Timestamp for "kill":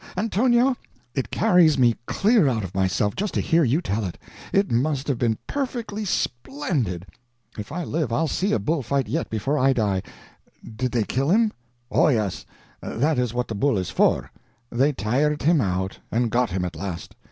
11.03-11.29